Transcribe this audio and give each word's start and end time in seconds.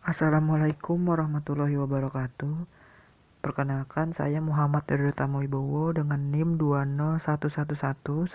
Assalamualaikum 0.00 1.12
warahmatullahi 1.12 1.76
wabarakatuh. 1.76 2.64
Perkenalkan, 3.44 4.16
saya 4.16 4.40
Muhammad 4.40 4.88
Ridho 4.88 5.12
Tamoibowo 5.12 5.92
dengan 5.92 6.16
NIM 6.32 6.56
2011111210013. 6.56 8.32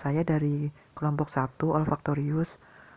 Saya 0.00 0.24
dari 0.24 0.72
kelompok 0.96 1.28
1 1.28 1.68
Olfaktorius, 1.68 2.48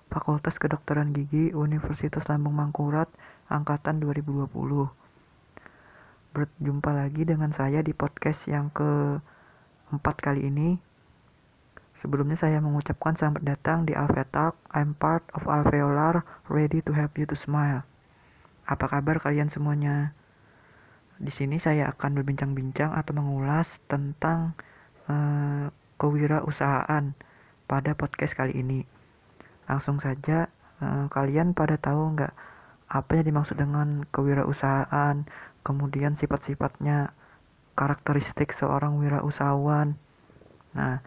Fakultas 0.08 0.56
Kedokteran 0.56 1.12
Gigi, 1.12 1.52
Universitas 1.52 2.24
Lambung 2.32 2.56
Mangkurat, 2.56 3.12
angkatan 3.52 4.00
2020. 4.00 4.48
Berjumpa 6.32 6.92
lagi 6.96 7.28
dengan 7.28 7.52
saya 7.52 7.84
di 7.84 7.92
podcast 7.92 8.48
yang 8.48 8.72
keempat 8.72 10.24
kali 10.24 10.48
ini. 10.48 10.80
Sebelumnya 12.00 12.40
saya 12.40 12.64
mengucapkan 12.64 13.12
selamat 13.20 13.44
datang 13.44 13.84
di 13.84 13.92
Alvetalk. 13.92 14.56
I'm 14.72 14.96
part 14.96 15.28
of 15.36 15.52
Alveolar, 15.52 16.24
ready 16.48 16.80
to 16.88 16.96
help 16.96 17.20
you 17.20 17.28
to 17.28 17.36
smile. 17.36 17.84
Apa 18.64 18.88
kabar 18.88 19.20
kalian 19.20 19.52
semuanya? 19.52 20.16
Di 21.20 21.28
sini 21.28 21.60
saya 21.60 21.92
akan 21.92 22.16
berbincang-bincang 22.16 22.96
atau 22.96 23.12
mengulas 23.12 23.84
tentang 23.92 24.56
uh, 25.12 25.68
kewirausahaan 26.00 27.12
pada 27.68 27.92
podcast 28.00 28.32
kali 28.32 28.56
ini. 28.56 28.88
Langsung 29.68 30.00
saja, 30.00 30.48
uh, 30.80 31.12
kalian 31.12 31.52
pada 31.52 31.76
tahu 31.76 32.16
nggak 32.16 32.32
apa 32.96 33.12
yang 33.20 33.36
dimaksud 33.36 33.60
dengan 33.60 34.08
kewirausahaan, 34.08 35.28
kemudian 35.68 36.16
sifat-sifatnya, 36.16 37.12
karakteristik 37.76 38.56
seorang 38.56 38.96
wirausahawan. 39.04 40.00
Nah, 40.80 41.04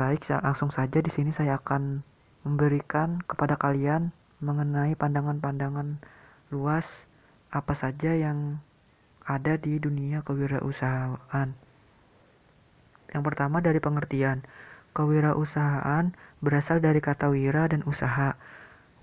Baik, 0.00 0.32
langsung 0.32 0.72
saja 0.72 0.96
di 1.04 1.12
sini 1.12 1.28
saya 1.28 1.60
akan 1.60 2.00
memberikan 2.48 3.20
kepada 3.20 3.60
kalian 3.60 4.16
mengenai 4.40 4.96
pandangan-pandangan 4.96 6.00
luas 6.48 7.04
apa 7.52 7.76
saja 7.76 8.16
yang 8.16 8.64
ada 9.28 9.60
di 9.60 9.76
dunia 9.76 10.24
kewirausahaan. 10.24 11.52
Yang 13.12 13.22
pertama 13.28 13.60
dari 13.60 13.76
pengertian. 13.76 14.40
Kewirausahaan 14.96 16.16
berasal 16.40 16.80
dari 16.80 17.04
kata 17.04 17.28
wira 17.28 17.68
dan 17.68 17.84
usaha. 17.84 18.40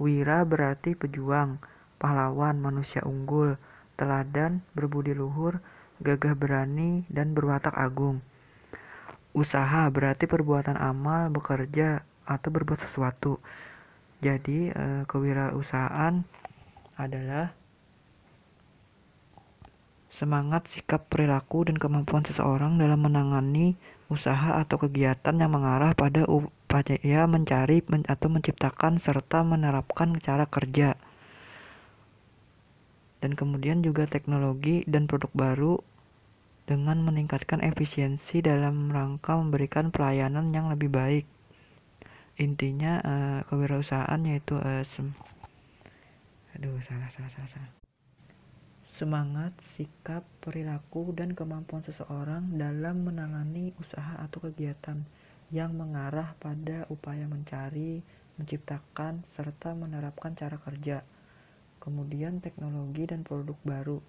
Wira 0.02 0.42
berarti 0.50 0.98
pejuang, 0.98 1.62
pahlawan, 2.02 2.58
manusia 2.58 3.06
unggul, 3.06 3.62
teladan, 4.02 4.66
berbudi 4.74 5.14
luhur, 5.14 5.62
gagah 6.02 6.34
berani, 6.34 7.06
dan 7.06 7.38
berwatak 7.38 7.78
agung. 7.78 8.26
Usaha 9.38 9.86
berarti 9.94 10.26
perbuatan 10.26 10.82
amal, 10.82 11.30
bekerja, 11.30 12.02
atau 12.26 12.50
berbuat 12.50 12.82
sesuatu. 12.82 13.38
Jadi, 14.18 14.74
e, 14.74 15.06
kewirausahaan 15.06 16.26
adalah 16.98 17.54
semangat, 20.10 20.66
sikap, 20.74 21.06
perilaku, 21.06 21.70
dan 21.70 21.78
kemampuan 21.78 22.26
seseorang 22.26 22.82
dalam 22.82 22.98
menangani 22.98 23.78
usaha 24.10 24.58
atau 24.58 24.82
kegiatan 24.82 25.38
yang 25.38 25.54
mengarah 25.54 25.94
pada 25.94 26.26
upaya 26.26 27.30
mencari 27.30 27.86
atau 28.10 28.28
menciptakan 28.34 28.98
serta 28.98 29.46
menerapkan 29.46 30.18
cara 30.18 30.50
kerja. 30.50 30.98
Dan 33.22 33.38
kemudian 33.38 33.86
juga 33.86 34.10
teknologi 34.10 34.82
dan 34.90 35.06
produk 35.06 35.30
baru 35.38 35.74
dengan 36.68 37.00
meningkatkan 37.00 37.64
efisiensi 37.64 38.44
dalam 38.44 38.92
rangka 38.92 39.40
memberikan 39.40 39.88
pelayanan 39.88 40.52
yang 40.52 40.68
lebih 40.68 40.92
baik. 40.92 41.24
Intinya 42.36 43.00
uh, 43.02 43.40
kewirausahaan 43.48 44.20
yaitu 44.28 44.60
uh, 44.60 44.84
sem 44.84 45.10
aduh 46.54 46.76
salah 46.84 47.08
salah 47.08 47.32
salah 47.32 47.50
salah. 47.50 47.72
Semangat, 48.98 49.54
sikap, 49.62 50.26
perilaku, 50.42 51.14
dan 51.14 51.38
kemampuan 51.38 51.86
seseorang 51.86 52.50
dalam 52.58 53.06
menangani 53.06 53.70
usaha 53.78 54.18
atau 54.18 54.50
kegiatan 54.50 55.06
yang 55.54 55.78
mengarah 55.78 56.34
pada 56.42 56.90
upaya 56.90 57.30
mencari, 57.30 58.02
menciptakan, 58.42 59.22
serta 59.30 59.78
menerapkan 59.78 60.34
cara 60.34 60.58
kerja. 60.58 61.06
Kemudian 61.78 62.42
teknologi 62.42 63.06
dan 63.06 63.22
produk 63.22 63.56
baru 63.62 64.02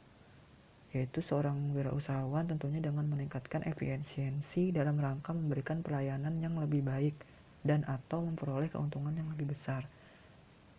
yaitu 0.96 1.20
seorang 1.20 1.76
wirausahawan 1.76 2.48
tentunya 2.48 2.80
dengan 2.80 3.04
meningkatkan 3.04 3.60
efisiensi 3.68 4.72
dalam 4.72 4.96
rangka 4.96 5.36
memberikan 5.36 5.84
pelayanan 5.84 6.40
yang 6.40 6.56
lebih 6.56 6.80
baik 6.80 7.12
dan 7.60 7.84
atau 7.84 8.24
memperoleh 8.24 8.72
keuntungan 8.72 9.12
yang 9.12 9.28
lebih 9.36 9.52
besar. 9.52 9.84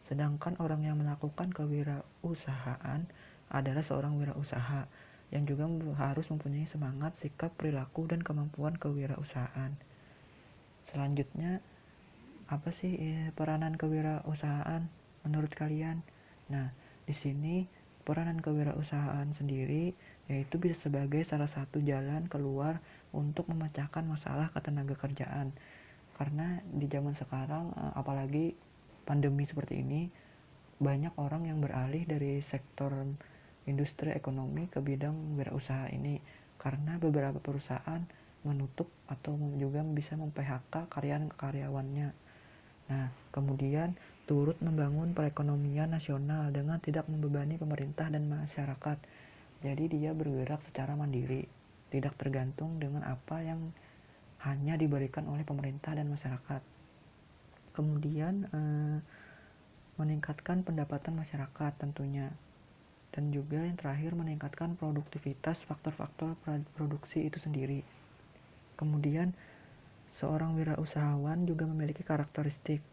Sedangkan 0.10 0.58
orang 0.58 0.82
yang 0.82 0.98
melakukan 0.98 1.54
kewirausahaan 1.54 3.06
adalah 3.54 3.84
seorang 3.86 4.18
wirausaha 4.18 4.90
yang 5.30 5.46
juga 5.46 5.70
harus 6.02 6.26
mempunyai 6.34 6.66
semangat, 6.66 7.14
sikap, 7.22 7.54
perilaku, 7.54 8.10
dan 8.10 8.26
kemampuan 8.26 8.74
kewirausahaan. 8.74 9.78
Selanjutnya, 10.90 11.62
apa 12.50 12.74
sih 12.74 12.98
eh, 12.98 13.30
peranan 13.38 13.78
kewirausahaan 13.78 14.90
menurut 15.22 15.54
kalian? 15.54 16.02
Nah, 16.50 16.74
di 17.06 17.14
sini 17.14 17.70
Peranan 18.10 18.42
kewirausahaan 18.42 19.30
sendiri 19.38 19.94
yaitu 20.26 20.58
bisa 20.58 20.90
sebagai 20.90 21.22
salah 21.22 21.46
satu 21.46 21.78
jalan 21.78 22.26
keluar 22.26 22.82
untuk 23.14 23.46
memecahkan 23.54 24.02
masalah 24.02 24.50
ketenaga 24.50 24.98
kerjaan. 24.98 25.54
Karena 26.18 26.58
di 26.66 26.90
zaman 26.90 27.14
sekarang 27.14 27.70
eh, 27.78 27.94
apalagi 27.94 28.58
pandemi 29.06 29.46
seperti 29.46 29.86
ini 29.86 30.10
banyak 30.82 31.14
orang 31.22 31.46
yang 31.46 31.62
beralih 31.62 32.02
dari 32.10 32.42
sektor 32.42 32.90
industri 33.70 34.10
ekonomi 34.18 34.66
ke 34.66 34.82
bidang 34.82 35.38
wirausaha 35.38 35.94
ini 35.94 36.18
karena 36.58 36.98
beberapa 36.98 37.38
perusahaan 37.38 38.02
menutup 38.42 38.90
atau 39.06 39.38
juga 39.60 39.86
bisa 39.86 40.16
mem-PHK 40.18 40.90
karyawan-karyawannya. 40.90 42.10
Nah, 42.90 43.06
kemudian 43.30 43.94
turut 44.30 44.62
membangun 44.62 45.18
perekonomian 45.18 45.90
nasional 45.90 46.54
dengan 46.54 46.78
tidak 46.78 47.10
membebani 47.10 47.58
pemerintah 47.58 48.14
dan 48.14 48.30
masyarakat. 48.30 49.02
Jadi 49.66 49.84
dia 49.90 50.14
bergerak 50.14 50.62
secara 50.70 50.94
mandiri, 50.94 51.50
tidak 51.90 52.14
tergantung 52.22 52.78
dengan 52.78 53.02
apa 53.10 53.42
yang 53.42 53.74
hanya 54.46 54.78
diberikan 54.78 55.26
oleh 55.26 55.42
pemerintah 55.42 55.98
dan 55.98 56.14
masyarakat. 56.14 56.62
Kemudian 57.74 58.46
eh, 58.54 58.98
meningkatkan 59.98 60.62
pendapatan 60.62 61.18
masyarakat 61.18 61.74
tentunya. 61.82 62.30
Dan 63.10 63.34
juga 63.34 63.66
yang 63.66 63.82
terakhir 63.82 64.14
meningkatkan 64.14 64.78
produktivitas 64.78 65.66
faktor-faktor 65.66 66.38
produksi 66.78 67.26
itu 67.26 67.42
sendiri. 67.42 67.82
Kemudian 68.78 69.34
seorang 70.22 70.54
wirausahawan 70.54 71.50
juga 71.50 71.66
memiliki 71.66 72.06
karakteristik 72.06 72.86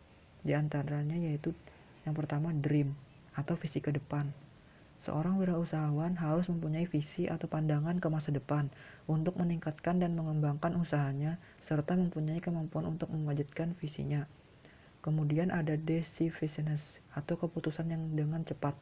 di 0.43 0.53
antaranya 0.53 1.17
yaitu 1.17 1.57
yang 2.05 2.13
pertama 2.13 2.53
dream 2.53 2.93
atau 3.37 3.55
visi 3.57 3.81
ke 3.81 3.93
depan. 3.93 4.29
Seorang 5.05 5.39
wirausahawan 5.39 6.19
harus 6.19 6.51
mempunyai 6.51 6.89
visi 6.89 7.31
atau 7.31 7.47
pandangan 7.47 8.01
ke 8.03 8.09
masa 8.11 8.35
depan 8.35 8.73
untuk 9.07 9.39
meningkatkan 9.39 10.03
dan 10.03 10.19
mengembangkan 10.19 10.75
usahanya 10.81 11.39
serta 11.63 11.95
mempunyai 11.95 12.43
kemampuan 12.43 12.89
untuk 12.91 13.13
mewujudkan 13.15 13.77
visinya. 13.79 14.27
Kemudian 15.05 15.55
ada 15.55 15.79
decisiveness 15.79 16.99
atau 17.15 17.39
keputusan 17.39 17.87
yang 17.87 18.03
dengan 18.19 18.43
cepat. 18.43 18.75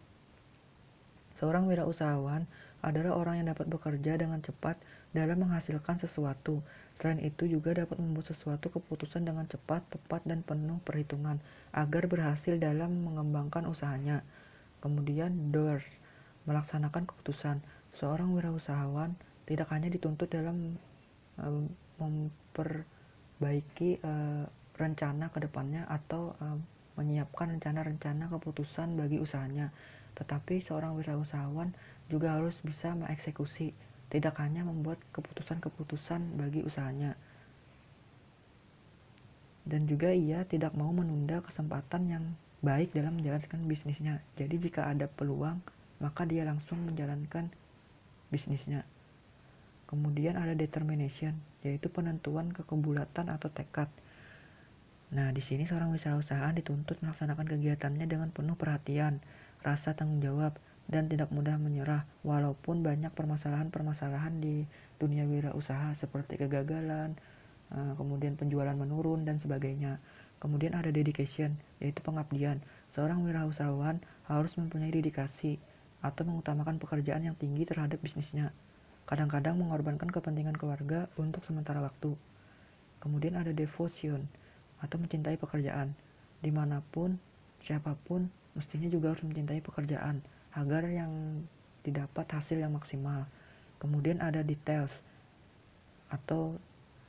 Seorang 1.36 1.68
wirausahawan 1.68 2.48
adalah 2.84 3.16
orang 3.16 3.40
yang 3.40 3.48
dapat 3.56 3.66
bekerja 3.72 4.20
dengan 4.20 4.44
cepat 4.44 4.76
dalam 5.16 5.40
menghasilkan 5.40 5.96
sesuatu. 5.96 6.60
Selain 7.00 7.18
itu 7.24 7.48
juga 7.48 7.72
dapat 7.72 7.96
membuat 7.96 8.30
sesuatu 8.30 8.68
keputusan 8.68 9.24
dengan 9.24 9.48
cepat, 9.48 9.80
tepat, 9.88 10.20
dan 10.28 10.44
penuh 10.44 10.78
perhitungan 10.84 11.40
agar 11.72 12.04
berhasil 12.06 12.60
dalam 12.60 13.08
mengembangkan 13.08 13.64
usahanya. 13.64 14.20
Kemudian 14.84 15.48
doers, 15.48 15.84
melaksanakan 16.44 17.08
keputusan. 17.08 17.64
Seorang 17.96 18.36
wirausahawan 18.36 19.16
tidak 19.48 19.72
hanya 19.72 19.88
dituntut 19.88 20.28
dalam 20.28 20.76
um, 21.40 21.72
memperbaiki 21.96 24.02
uh, 24.04 24.44
rencana 24.76 25.30
ke 25.30 25.38
depannya 25.40 25.86
atau 25.86 26.34
um, 26.42 26.58
menyiapkan 26.94 27.58
rencana-rencana 27.58 28.30
keputusan 28.30 28.94
bagi 28.94 29.18
usahanya, 29.18 29.74
tetapi 30.14 30.62
seorang 30.62 30.94
wirausahawan 30.94 31.74
juga 32.06 32.38
harus 32.38 32.54
bisa 32.62 32.94
mengeksekusi, 32.94 33.74
tidak 34.12 34.38
hanya 34.38 34.62
membuat 34.62 35.02
keputusan-keputusan 35.10 36.38
bagi 36.38 36.62
usahanya. 36.62 37.18
Dan 39.64 39.88
juga 39.88 40.12
ia 40.12 40.44
tidak 40.44 40.76
mau 40.76 40.92
menunda 40.92 41.40
kesempatan 41.40 42.02
yang 42.12 42.24
baik 42.60 42.92
dalam 42.92 43.16
menjalankan 43.16 43.64
bisnisnya. 43.64 44.20
Jadi 44.36 44.60
jika 44.60 44.88
ada 44.88 45.08
peluang, 45.08 45.60
maka 46.04 46.28
dia 46.28 46.44
langsung 46.44 46.84
menjalankan 46.84 47.48
bisnisnya. 48.28 48.84
Kemudian 49.88 50.36
ada 50.36 50.52
determination, 50.52 51.36
yaitu 51.64 51.88
penentuan 51.92 52.52
kekebulatan 52.52 53.32
atau 53.32 53.48
tekad. 53.52 53.88
Nah, 55.14 55.30
di 55.30 55.38
sini 55.44 55.68
seorang 55.68 55.92
wirausahaan 55.94 56.56
dituntut 56.56 56.98
melaksanakan 57.04 57.46
kegiatannya 57.46 58.08
dengan 58.08 58.32
penuh 58.34 58.56
perhatian, 58.56 59.20
rasa 59.64 59.96
tanggung 59.96 60.20
jawab, 60.20 60.54
dan 60.84 61.08
tidak 61.08 61.32
mudah 61.32 61.56
menyerah 61.56 62.04
walaupun 62.20 62.84
banyak 62.84 63.08
permasalahan-permasalahan 63.16 64.36
di 64.36 64.68
dunia 65.00 65.24
wirausaha 65.24 65.96
seperti 65.96 66.36
kegagalan, 66.36 67.16
eh, 67.72 67.92
kemudian 67.96 68.36
penjualan 68.36 68.76
menurun 68.76 69.24
dan 69.24 69.40
sebagainya. 69.40 69.96
Kemudian 70.38 70.76
ada 70.76 70.92
dedication, 70.92 71.56
yaitu 71.80 72.04
pengabdian. 72.04 72.60
Seorang 72.92 73.24
wirausahawan 73.24 74.04
harus 74.28 74.52
mempunyai 74.60 74.92
dedikasi 74.92 75.56
atau 76.04 76.28
mengutamakan 76.28 76.76
pekerjaan 76.76 77.24
yang 77.24 77.36
tinggi 77.40 77.64
terhadap 77.64 77.96
bisnisnya. 78.04 78.52
Kadang-kadang 79.08 79.56
mengorbankan 79.56 80.12
kepentingan 80.12 80.60
keluarga 80.60 81.08
untuk 81.16 81.40
sementara 81.48 81.80
waktu. 81.80 82.12
Kemudian 83.00 83.40
ada 83.40 83.56
devotion, 83.56 84.28
atau 84.84 85.00
mencintai 85.00 85.40
pekerjaan. 85.40 85.96
Di 86.44 86.52
mana 86.52 86.84
pun, 86.92 87.16
siapa 87.64 87.96
pun, 88.04 88.28
mestinya 88.54 88.88
juga 88.88 89.12
harus 89.14 89.26
mencintai 89.26 89.60
pekerjaan 89.60 90.22
agar 90.54 90.86
yang 90.86 91.42
didapat 91.84 92.26
hasil 92.30 92.62
yang 92.62 92.72
maksimal. 92.72 93.26
Kemudian 93.82 94.22
ada 94.22 94.40
details 94.40 94.94
atau 96.08 96.56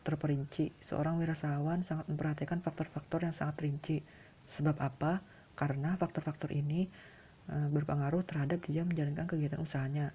terperinci. 0.06 0.70
Seorang 0.86 1.18
wirausahawan 1.18 1.82
sangat 1.82 2.06
memperhatikan 2.12 2.62
faktor-faktor 2.62 3.26
yang 3.26 3.34
sangat 3.34 3.66
rinci. 3.66 4.02
Sebab 4.58 4.78
apa? 4.78 5.24
Karena 5.58 5.98
faktor-faktor 5.98 6.52
ini 6.52 6.86
e, 7.50 7.56
berpengaruh 7.72 8.22
terhadap 8.28 8.62
dia 8.68 8.86
menjalankan 8.86 9.26
kegiatan 9.26 9.62
usahanya. 9.62 10.12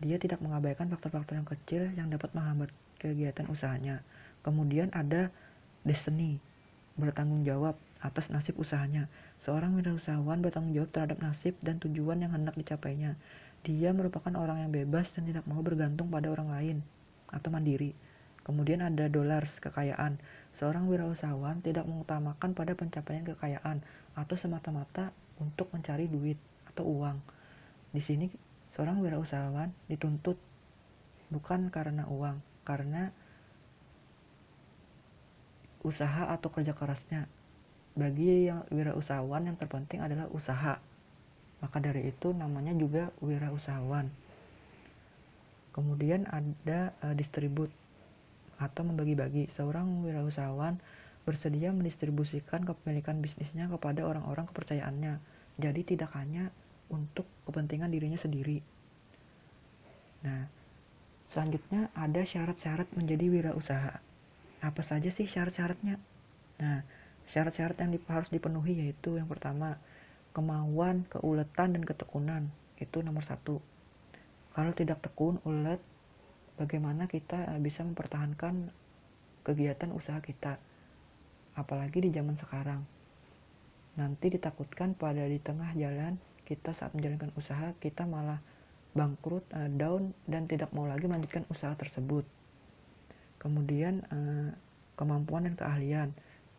Dia 0.00 0.16
tidak 0.16 0.40
mengabaikan 0.40 0.88
faktor-faktor 0.88 1.36
yang 1.36 1.46
kecil 1.46 1.82
yang 1.94 2.08
dapat 2.08 2.32
menghambat 2.32 2.72
kegiatan 2.96 3.46
usahanya. 3.52 4.02
Kemudian 4.40 4.88
ada 4.96 5.28
destiny 5.84 6.40
bertanggung 6.96 7.44
jawab 7.44 7.76
atas 8.00 8.32
nasib 8.32 8.56
usahanya. 8.56 9.06
Seorang 9.44 9.76
wirausahawan 9.76 10.40
bertanggung 10.40 10.72
jawab 10.72 10.90
terhadap 10.92 11.20
nasib 11.20 11.56
dan 11.60 11.76
tujuan 11.80 12.24
yang 12.24 12.32
hendak 12.32 12.56
dicapainya. 12.56 13.16
Dia 13.60 13.92
merupakan 13.92 14.32
orang 14.40 14.64
yang 14.64 14.72
bebas 14.72 15.12
dan 15.12 15.28
tidak 15.28 15.44
mau 15.44 15.60
bergantung 15.60 16.08
pada 16.08 16.32
orang 16.32 16.48
lain 16.48 16.76
atau 17.28 17.52
mandiri. 17.52 17.92
Kemudian 18.40 18.80
ada 18.80 19.06
dollars, 19.12 19.60
kekayaan. 19.60 20.16
Seorang 20.56 20.88
wirausahawan 20.88 21.60
tidak 21.60 21.84
mengutamakan 21.84 22.56
pada 22.56 22.72
pencapaian 22.72 23.22
kekayaan 23.22 23.84
atau 24.16 24.34
semata-mata 24.34 25.12
untuk 25.36 25.68
mencari 25.76 26.08
duit 26.08 26.40
atau 26.72 26.88
uang. 26.88 27.20
Di 27.92 28.00
sini 28.00 28.32
seorang 28.72 29.04
wirausahawan 29.04 29.70
dituntut 29.92 30.40
bukan 31.28 31.68
karena 31.68 32.08
uang, 32.08 32.40
karena 32.64 33.12
usaha 35.84 36.28
atau 36.32 36.48
kerja 36.52 36.72
kerasnya. 36.76 37.28
Bagi 37.98 38.48
yang 38.48 38.64
wirausahawan 38.70 39.50
yang 39.50 39.56
terpenting 39.58 40.00
adalah 40.02 40.30
usaha. 40.30 40.78
Maka 41.60 41.76
dari 41.82 42.08
itu 42.08 42.32
namanya 42.32 42.72
juga 42.72 43.12
wirausahawan. 43.20 44.08
Kemudian 45.70 46.26
ada 46.30 46.94
uh, 47.04 47.14
distribut 47.14 47.68
atau 48.56 48.82
membagi-bagi. 48.82 49.50
Seorang 49.52 50.06
wirausahawan 50.06 50.80
bersedia 51.28 51.70
mendistribusikan 51.70 52.64
kepemilikan 52.64 53.20
bisnisnya 53.20 53.68
kepada 53.68 54.06
orang-orang 54.06 54.48
kepercayaannya. 54.48 55.20
Jadi 55.60 55.80
tidak 55.84 56.10
hanya 56.16 56.48
untuk 56.88 57.28
kepentingan 57.44 57.92
dirinya 57.92 58.16
sendiri. 58.18 58.64
Nah, 60.24 60.48
selanjutnya 61.30 61.92
ada 61.94 62.26
syarat-syarat 62.26 62.90
menjadi 62.98 63.30
wirausaha 63.30 64.02
apa 64.60 64.82
saja 64.84 65.08
sih 65.08 65.24
syarat-syaratnya 65.24 65.96
nah 66.60 66.84
syarat-syarat 67.30 67.78
yang 67.78 67.94
harus 68.10 68.28
dipenuhi 68.34 68.82
yaitu 68.86 69.14
yang 69.14 69.30
pertama 69.30 69.78
kemauan 70.34 71.06
keuletan 71.10 71.78
dan 71.78 71.82
ketekunan. 71.86 72.50
Itu 72.78 73.06
nomor 73.06 73.22
satu. 73.22 73.62
Kalau 74.50 74.72
tidak 74.74 74.98
tekun 75.02 75.38
ulet 75.46 75.78
bagaimana 76.58 77.06
kita 77.06 77.54
eh, 77.54 77.60
bisa 77.62 77.86
mempertahankan 77.86 78.74
kegiatan 79.46 79.90
usaha 79.94 80.18
kita? 80.18 80.58
Apalagi 81.54 82.02
di 82.02 82.10
zaman 82.10 82.34
sekarang. 82.34 82.82
Nanti 83.98 84.26
ditakutkan 84.30 84.94
pada 84.94 85.26
di 85.26 85.38
tengah 85.42 85.74
jalan 85.74 86.18
kita 86.46 86.74
saat 86.74 86.94
menjalankan 86.98 87.30
usaha 87.38 87.74
kita 87.78 88.06
malah 88.06 88.42
bangkrut, 88.90 89.46
uh, 89.54 89.70
down 89.70 90.10
dan 90.26 90.50
tidak 90.50 90.74
mau 90.74 90.82
lagi 90.82 91.06
melanjutkan 91.06 91.46
usaha 91.46 91.74
tersebut. 91.78 92.26
Kemudian 93.38 94.04
eh, 94.10 94.50
kemampuan 95.00 95.48
dan 95.48 95.54
keahlian 95.56 96.08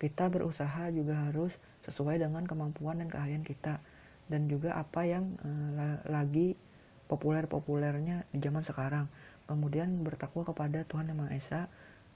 kita 0.02 0.34
berusaha 0.34 0.90
juga 0.90 1.30
harus 1.30 1.54
sesuai 1.86 2.18
dengan 2.18 2.42
kemampuan 2.50 2.98
dan 2.98 3.08
keahlian 3.14 3.46
kita. 3.46 3.78
Dan 4.26 4.50
juga 4.50 4.74
apa 4.74 5.06
yang 5.06 5.38
eh, 5.46 6.02
lagi 6.10 6.58
populer-populernya 7.06 8.26
di 8.34 8.42
zaman 8.42 8.66
sekarang. 8.66 9.06
Kemudian 9.46 10.02
bertakwa 10.02 10.42
kepada 10.48 10.82
Tuhan 10.90 11.14
Yang 11.14 11.18
Maha 11.22 11.32
Esa 11.38 11.62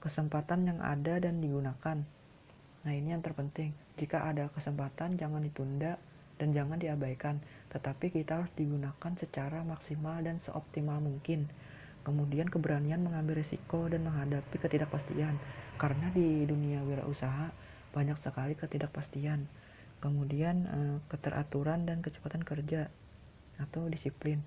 kesempatan 0.02 0.66
yang 0.66 0.78
ada 0.82 1.22
dan 1.22 1.38
digunakan. 1.38 2.02
Nah 2.82 2.92
ini 2.94 3.14
yang 3.14 3.22
terpenting. 3.22 3.70
Jika 4.00 4.26
ada 4.26 4.50
kesempatan 4.50 5.14
jangan 5.14 5.46
ditunda 5.46 5.94
dan 6.42 6.50
jangan 6.50 6.82
diabaikan. 6.82 7.38
Tetapi 7.70 8.10
kita 8.10 8.42
harus 8.42 8.52
digunakan 8.58 9.12
secara 9.14 9.62
maksimal 9.62 10.18
dan 10.26 10.42
seoptimal 10.42 10.98
mungkin. 10.98 11.46
Kemudian 12.02 12.46
keberanian 12.50 13.02
mengambil 13.02 13.42
risiko 13.42 13.86
dan 13.90 14.06
menghadapi 14.06 14.56
ketidakpastian. 14.56 15.36
Karena 15.76 16.08
di 16.14 16.48
dunia 16.48 16.80
wirausaha 16.86 17.65
banyak 17.96 18.20
sekali 18.20 18.52
ketidakpastian. 18.52 19.48
Kemudian 20.04 20.56
eh, 20.68 20.96
keteraturan 21.08 21.88
dan 21.88 22.04
kecepatan 22.04 22.44
kerja 22.44 22.92
atau 23.56 23.88
disiplin 23.88 24.44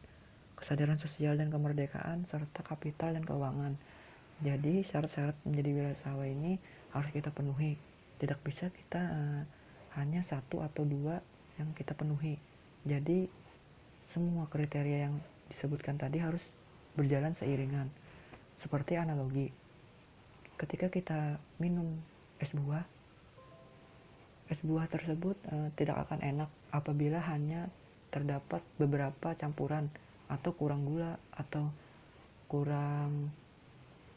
kesadaran 0.53 1.01
sosial 1.01 1.39
dan 1.39 1.49
kemerdekaan 1.49 2.29
serta 2.29 2.61
kapital 2.61 3.17
dan 3.17 3.25
keuangan. 3.25 3.73
Jadi 4.43 4.83
syarat-syarat 4.85 5.35
menjadi 5.47 5.69
wirausaha 5.71 6.23
ini 6.27 6.59
harus 6.91 7.09
kita 7.15 7.31
penuhi. 7.31 7.79
Tidak 8.19 8.39
bisa 8.43 8.67
kita 8.67 8.99
uh, 8.99 9.43
hanya 9.95 10.21
satu 10.23 10.59
atau 10.59 10.83
dua 10.83 11.23
yang 11.55 11.71
kita 11.75 11.95
penuhi. 11.95 12.35
Jadi 12.83 13.27
semua 14.11 14.47
kriteria 14.51 15.11
yang 15.11 15.15
disebutkan 15.47 15.95
tadi 15.95 16.19
harus 16.19 16.43
berjalan 16.95 17.35
seiringan. 17.35 17.87
Seperti 18.59 18.99
analogi, 18.99 19.47
ketika 20.59 20.91
kita 20.91 21.39
minum 21.59 21.95
es 22.43 22.51
buah, 22.51 22.83
es 24.49 24.59
buah 24.65 24.89
tersebut 24.89 25.37
e, 25.45 25.69
tidak 25.77 26.09
akan 26.09 26.19
enak 26.25 26.49
apabila 26.73 27.21
hanya 27.29 27.69
terdapat 28.09 28.65
beberapa 28.81 29.37
campuran 29.37 29.93
atau 30.25 30.51
kurang 30.57 30.85
gula 30.85 31.17
atau 31.33 31.69
kurang 32.49 33.29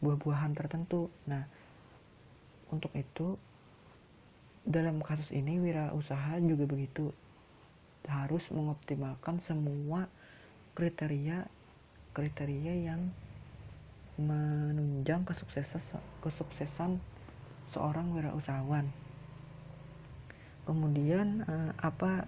buah-buahan 0.00 0.56
tertentu. 0.56 1.12
Nah, 1.28 1.44
untuk 2.72 2.90
itu 2.96 3.36
dalam 4.64 5.04
kasus 5.04 5.28
ini 5.36 5.60
wirausaha 5.60 6.40
juga 6.40 6.64
begitu 6.64 7.12
harus 8.08 8.48
mengoptimalkan 8.50 9.38
semua 9.44 10.10
kriteria 10.74 11.46
kriteria 12.16 12.74
yang 12.92 13.12
menunjang 14.16 15.24
kesuksesan 15.24 16.00
kesuksesan 16.24 17.00
seorang 17.72 18.12
wirausahawan. 18.12 19.01
Kemudian 20.62 21.42
eh, 21.42 21.72
apa 21.82 22.26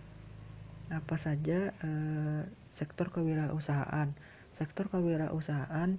apa 0.90 1.16
saja 1.16 1.70
eh, 1.70 2.42
sektor 2.74 3.10
kewirausahaan? 3.14 4.10
Sektor 4.54 4.90
kewirausahaan 4.90 5.98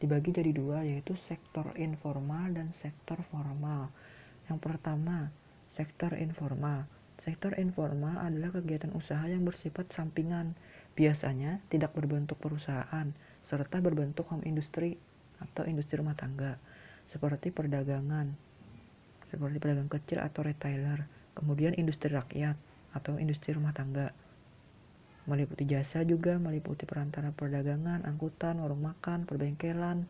dibagi 0.00 0.32
jadi 0.32 0.50
dua 0.56 0.82
yaitu 0.82 1.14
sektor 1.28 1.70
informal 1.76 2.50
dan 2.56 2.72
sektor 2.72 3.20
formal. 3.28 3.92
Yang 4.48 4.58
pertama, 4.64 5.30
sektor 5.70 6.16
informal. 6.16 6.88
Sektor 7.20 7.52
informal 7.60 8.16
adalah 8.16 8.48
kegiatan 8.56 8.96
usaha 8.96 9.20
yang 9.28 9.44
bersifat 9.44 9.92
sampingan 9.92 10.56
biasanya 10.96 11.60
tidak 11.68 11.92
berbentuk 11.92 12.40
perusahaan, 12.40 13.12
serta 13.44 13.76
berbentuk 13.84 14.24
home 14.32 14.42
industry 14.48 14.96
atau 15.36 15.68
industri 15.68 16.00
rumah 16.00 16.16
tangga, 16.16 16.56
seperti 17.12 17.52
perdagangan, 17.52 18.32
seperti 19.28 19.56
pedagang 19.60 19.92
kecil 19.92 20.24
atau 20.24 20.40
retailer, 20.48 21.04
kemudian 21.40 21.72
industri 21.80 22.12
rakyat 22.12 22.54
atau 22.92 23.16
industri 23.16 23.56
rumah 23.56 23.72
tangga, 23.72 24.12
meliputi 25.24 25.64
jasa 25.64 26.04
juga 26.04 26.36
meliputi 26.36 26.84
perantara 26.84 27.32
perdagangan, 27.32 28.04
angkutan, 28.04 28.60
warung 28.60 28.84
makan, 28.84 29.24
perbengkelan, 29.24 30.04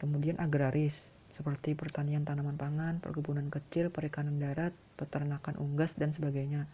kemudian 0.00 0.40
agraris, 0.40 1.12
seperti 1.36 1.76
pertanian 1.76 2.24
tanaman 2.24 2.56
pangan, 2.56 3.04
perkebunan 3.04 3.52
kecil, 3.52 3.92
perikanan 3.92 4.40
darat, 4.40 4.72
peternakan 4.96 5.60
unggas, 5.60 5.92
dan 6.00 6.16
sebagainya 6.16 6.64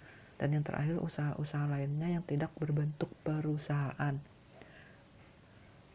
dan 0.42 0.58
yang 0.58 0.66
terakhir 0.66 0.98
usaha-usaha 0.98 1.70
lainnya 1.70 2.18
yang 2.18 2.24
tidak 2.26 2.50
berbentuk 2.58 3.06
perusahaan. 3.22 4.18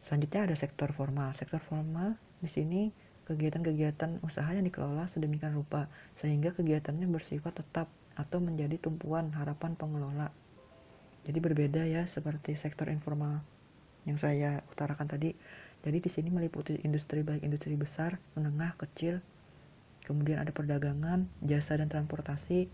Selanjutnya 0.08 0.48
ada 0.48 0.56
sektor 0.56 0.88
formal. 0.96 1.36
Sektor 1.36 1.60
formal 1.60 2.16
di 2.40 2.48
sini 2.48 2.88
kegiatan-kegiatan 3.28 4.24
usaha 4.24 4.48
yang 4.56 4.64
dikelola 4.64 5.12
sedemikian 5.12 5.52
rupa 5.52 5.92
sehingga 6.16 6.56
kegiatannya 6.56 7.12
bersifat 7.12 7.60
tetap 7.60 7.92
atau 8.16 8.40
menjadi 8.40 8.80
tumpuan 8.80 9.36
harapan 9.36 9.76
pengelola. 9.76 10.32
Jadi 11.28 11.38
berbeda 11.44 11.84
ya 11.84 12.08
seperti 12.08 12.56
sektor 12.56 12.88
informal 12.88 13.44
yang 14.08 14.16
saya 14.16 14.64
utarakan 14.72 15.12
tadi. 15.12 15.36
Jadi 15.84 15.98
di 16.00 16.10
sini 16.10 16.32
meliputi 16.32 16.80
industri 16.88 17.22
baik 17.22 17.44
industri 17.44 17.76
besar, 17.76 18.16
menengah, 18.34 18.80
kecil, 18.80 19.20
kemudian 20.08 20.40
ada 20.40 20.56
perdagangan, 20.56 21.28
jasa 21.44 21.78
dan 21.78 21.92
transportasi, 21.92 22.72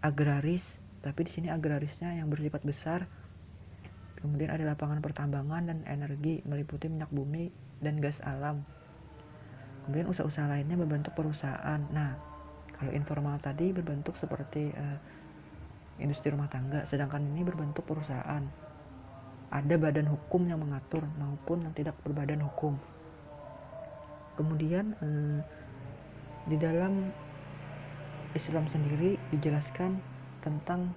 agraris, 0.00 0.78
tapi 1.02 1.26
di 1.26 1.30
sini 1.34 1.50
agrarisnya 1.50 2.14
yang 2.14 2.30
bersifat 2.30 2.62
besar. 2.62 3.10
Kemudian 4.22 4.54
ada 4.54 4.62
lapangan 4.62 5.02
pertambangan 5.02 5.66
dan 5.66 5.78
energi 5.90 6.46
meliputi 6.46 6.86
minyak 6.86 7.10
bumi 7.10 7.50
dan 7.82 7.98
gas 7.98 8.22
alam. 8.22 8.62
Kemudian 9.86 10.06
usaha-usaha 10.10 10.46
lainnya 10.46 10.78
berbentuk 10.78 11.12
perusahaan. 11.14 11.80
Nah, 11.90 12.14
kalau 12.78 12.92
informal 12.94 13.38
tadi 13.42 13.74
berbentuk 13.74 14.14
seperti 14.14 14.70
uh, 14.74 14.98
industri 15.98 16.30
rumah 16.30 16.50
tangga, 16.50 16.86
sedangkan 16.86 17.22
ini 17.34 17.42
berbentuk 17.42 17.86
perusahaan. 17.86 18.42
Ada 19.52 19.74
badan 19.76 20.08
hukum 20.08 20.48
yang 20.48 20.64
mengatur 20.64 21.04
maupun 21.20 21.66
yang 21.66 21.74
tidak 21.76 21.98
berbadan 22.00 22.40
hukum. 22.40 22.78
Kemudian 24.38 24.96
uh, 25.02 25.40
di 26.48 26.56
dalam 26.56 27.12
Islam 28.32 28.64
sendiri 28.72 29.20
dijelaskan 29.28 30.00
tentang 30.40 30.96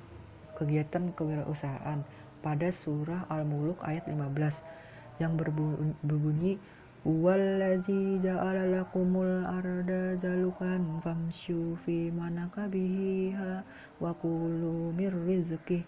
kegiatan 0.56 1.12
kewirausahaan 1.14 2.00
pada 2.40 2.68
surah 2.72 3.28
Al-Muluk 3.28 3.84
ayat 3.84 4.08
15 4.08 5.20
yang 5.20 5.36
berbunyi 5.36 6.62
Wallazi 7.06 8.18
ja'ala 8.18 8.66
lakumul 8.66 9.46
arda 9.46 10.18
zalukan 10.18 10.82
famshu 11.06 11.78
fi 11.86 12.10
manakabiha 12.10 13.62
wa 14.02 14.10
kulu 14.18 14.90
mir 14.90 15.14
rizqih. 15.14 15.86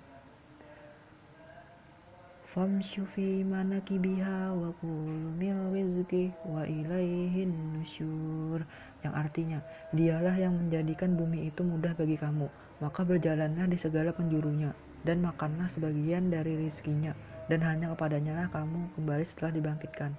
Famshu 2.53 3.09
fi 3.17 3.41
manakibiha 3.41 4.53
wa 4.61 4.69
kulu 4.77 5.33
mir 5.41 5.57
rizqih 5.73 6.37
wa 6.45 6.61
ilaihin 6.69 7.49
nusyur. 7.73 8.61
Yang 9.01 9.13
artinya 9.17 9.59
dialah 9.97 10.37
yang 10.37 10.53
menjadikan 10.53 11.17
bumi 11.17 11.49
itu 11.49 11.65
mudah 11.65 11.97
bagi 11.97 12.21
kamu. 12.21 12.45
Maka 12.77 13.01
berjalanlah 13.01 13.65
di 13.65 13.77
segala 13.81 14.13
penjurunya 14.13 14.69
dan 15.01 15.25
makanlah 15.25 15.65
sebagian 15.65 16.29
dari 16.29 16.61
rizkinya 16.61 17.17
dan 17.49 17.65
hanya 17.65 17.97
kepadanya 17.97 18.37
lah 18.37 18.47
kamu 18.53 18.85
kembali 18.93 19.25
setelah 19.25 19.57
dibangkitkan 19.57 20.13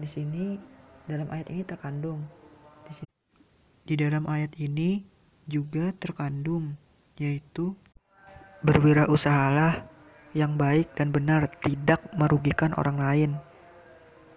di 0.00 0.08
sini 0.08 0.44
dalam 1.04 1.28
ayat 1.28 1.52
ini 1.52 1.62
terkandung. 1.68 2.24
Di, 2.88 2.92
sini, 2.96 3.12
di 3.84 3.94
dalam 4.00 4.24
ayat 4.24 4.56
ini 4.56 5.04
juga 5.44 5.92
terkandung 6.00 6.74
yaitu 7.20 7.76
berwirausahalah 8.64 9.84
yang 10.32 10.56
baik 10.56 10.88
dan 10.96 11.12
benar 11.12 11.52
tidak 11.60 12.00
merugikan 12.16 12.72
orang 12.80 12.96
lain. 12.96 13.30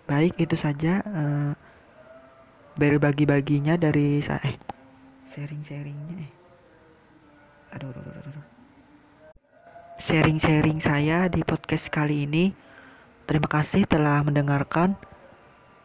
Baik 0.04 0.36
itu 0.36 0.60
saja 0.60 1.00
eh, 1.00 1.54
berbagi-baginya 2.76 3.80
dari 3.80 4.20
saya 4.20 4.42
eh 4.52 4.58
sharing-sharingnya 5.30 6.16
eh. 6.28 6.32
Aduh, 7.74 7.90
aduh, 7.90 8.04
aduh, 8.04 8.22
aduh. 8.22 8.46
sharing-sharing 9.98 10.84
saya 10.84 11.32
di 11.32 11.40
podcast 11.46 11.88
kali 11.88 12.28
ini. 12.28 12.52
Terima 13.24 13.48
kasih 13.48 13.88
telah 13.88 14.20
mendengarkan 14.20 15.00